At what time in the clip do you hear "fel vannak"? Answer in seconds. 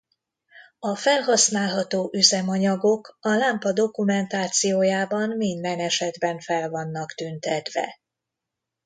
6.39-7.13